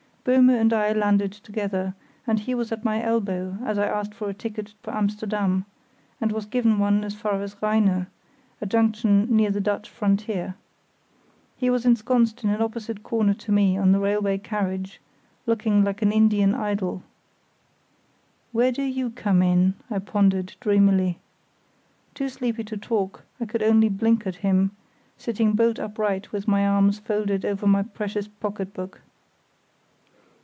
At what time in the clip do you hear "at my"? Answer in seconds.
2.71-3.01